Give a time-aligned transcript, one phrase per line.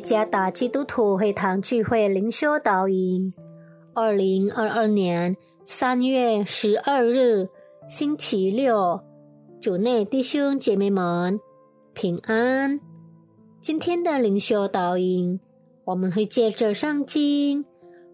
[0.00, 3.32] 加达基督徒会堂聚会灵修导引，
[3.94, 7.48] 二零二二年三月十二日
[7.88, 9.00] 星期六，
[9.60, 11.38] 主内弟兄姐妹们
[11.92, 12.80] 平安。
[13.60, 15.38] 今天的灵修导引，
[15.84, 17.64] 我们会借着上经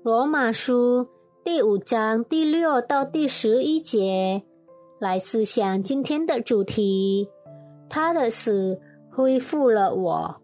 [0.02, 1.06] 罗马书
[1.44, 4.42] 第五章第六到第十一节
[4.98, 7.28] 来思想今天的主题：
[7.88, 8.80] 他的死
[9.10, 10.42] 恢复了我。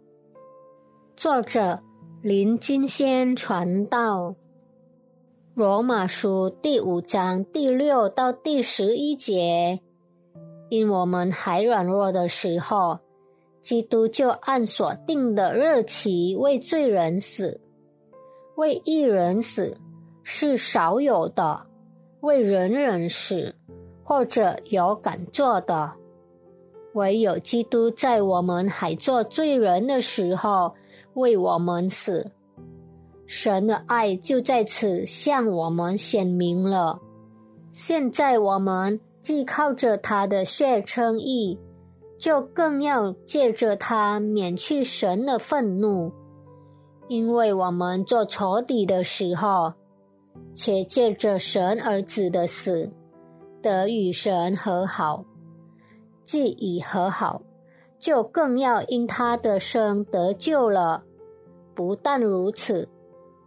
[1.14, 1.78] 作者
[2.22, 4.30] 林金仙传道，
[5.54, 9.80] 《罗马书》第五章第六到第十一节：
[10.70, 12.98] 因我们还软弱的时候，
[13.60, 17.60] 基督就按所定的日期为罪人死；
[18.56, 19.76] 为一人死
[20.22, 21.66] 是少有的，
[22.20, 23.54] 为人人死
[24.02, 25.92] 或者有敢做的，
[26.94, 30.74] 唯有基督在我们还做罪人的时候。
[31.14, 32.30] 为我们死，
[33.26, 37.00] 神的爱就在此向我们显明了。
[37.70, 41.58] 现在我们既靠着他的血称义，
[42.18, 46.12] 就更要借着他免去神的愤怒，
[47.08, 49.72] 因为我们做仇敌的时候，
[50.54, 52.92] 且借着神儿子的死
[53.62, 55.24] 得与神和好，
[56.24, 57.42] 既已和好。
[58.02, 61.04] 就更要因他的生得救了。
[61.72, 62.88] 不但如此，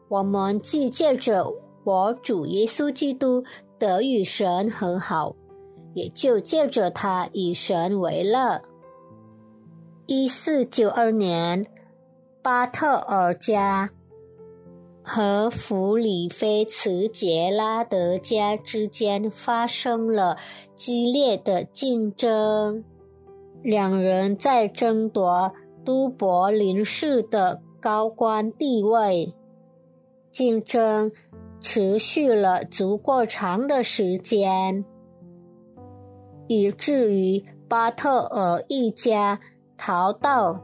[0.07, 1.45] 我们既借着
[1.83, 3.43] 我主耶稣基督
[3.77, 5.35] 得与神和好，
[5.93, 8.61] 也就借着他以神为乐。
[10.07, 11.67] 一四九二年，
[12.41, 13.89] 巴特尔加
[15.03, 20.37] 和弗里菲茨杰拉德加之间发生了
[20.77, 22.85] 激烈的竞争。
[23.65, 25.51] 两人在争夺
[25.83, 29.33] 都柏林市的高官地位，
[30.31, 31.11] 竞争
[31.59, 34.85] 持续了足够长的时间，
[36.47, 39.39] 以至于巴特尔一家
[39.75, 40.61] 逃到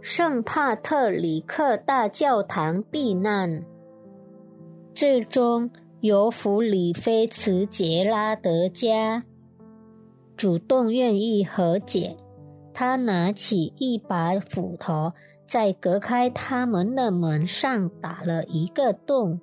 [0.00, 3.66] 圣帕特里克大教堂避难，
[4.94, 5.70] 最终
[6.00, 9.24] 由弗里菲茨杰拉德家。
[10.36, 12.16] 主动愿意和解，
[12.74, 15.12] 他拿起一把斧头，
[15.46, 19.40] 在隔开他们的门上打了一个洞，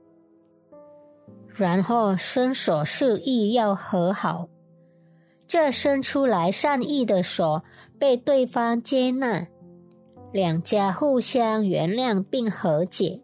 [1.48, 4.48] 然后伸手示意要和好。
[5.48, 7.62] 这伸出来善意的手
[7.98, 9.48] 被对方接纳，
[10.32, 13.22] 两家互相原谅并和解。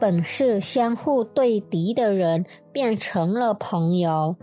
[0.00, 4.36] 本是相互对敌的人变成了朋友。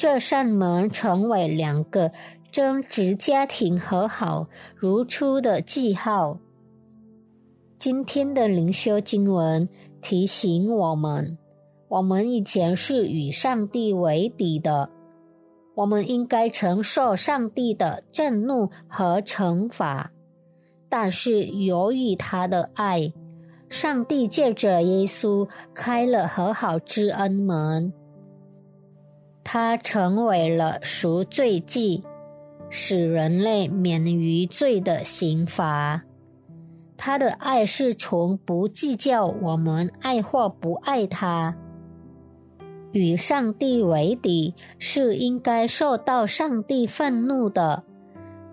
[0.00, 2.10] 这扇门成为两个
[2.50, 6.38] 争执家庭和好如初的记号。
[7.78, 9.68] 今天的灵修经文
[10.00, 11.36] 提醒我们：
[11.88, 14.88] 我们以前是与上帝为敌的，
[15.74, 20.10] 我们应该承受上帝的震怒和惩罚。
[20.88, 23.12] 但是由于他的爱，
[23.68, 27.92] 上帝借着耶稣开了和好之恩门。
[29.42, 32.04] 他成为了赎罪祭，
[32.68, 36.02] 使人类免于罪的刑罚。
[36.96, 41.56] 他的爱是从不计较我们爱或不爱他。
[42.92, 47.82] 与上帝为敌是应该受到上帝愤怒的，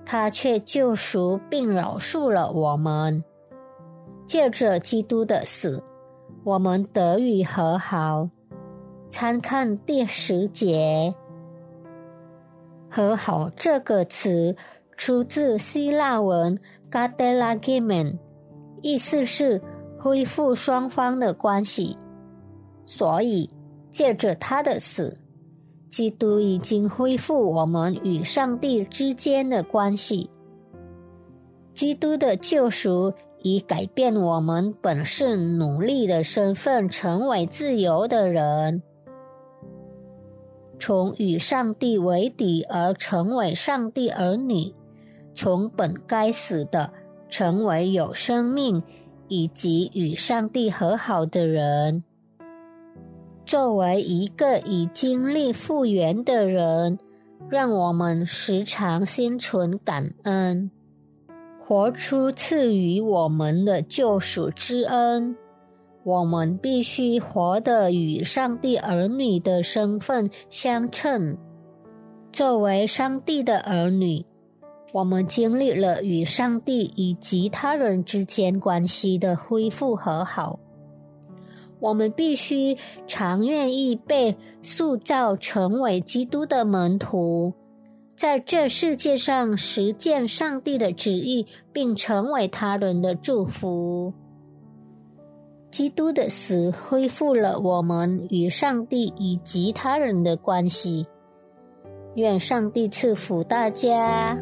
[0.06, 3.24] 他却救赎并饶恕了我们。
[4.26, 5.84] 借着基督的死，
[6.44, 8.30] 我们得以和好。
[9.10, 11.14] 参看第十节
[12.90, 14.56] ，“和好”这个词
[14.96, 16.60] 出自希腊文
[16.92, 18.18] “gadelagmen”，
[18.82, 19.62] 意思是
[19.98, 21.96] 恢复双方的关系。
[22.86, 23.50] 所以，
[23.90, 25.18] 借着他的死，
[25.90, 30.30] 基督已经恢复我们与上帝之间的关系。
[31.74, 38.82] 基督的救赎已改变我们本是奴隶的身份，成为自由的人。
[40.80, 44.74] 从与上帝为敌而成为上帝儿女，
[45.34, 46.92] 从本该死的
[47.30, 48.82] 成为有生命，
[49.28, 52.04] 以及与上帝和好的人。
[53.46, 57.00] 作为一个已经历复原的人，
[57.50, 60.70] 让我们时常心存感恩，
[61.66, 65.36] 活出赐予我们的救赎之恩。
[66.08, 71.38] 我们必须活得与上帝儿女的身份相称。
[72.32, 74.26] 作为上帝的儿女，
[74.94, 80.58] 我们经历了与上帝以及他人之间关系的恢复和好。
[81.82, 87.52] 我们必须常愿意被塑造成为基督的门徒，
[88.16, 94.14] 在这世界上实践上帝的旨意，并成为他人的祝福。
[95.78, 101.06] 基督的死恢复了我们与上帝以及他人的关系。
[102.16, 104.36] 愿上帝赐福大家。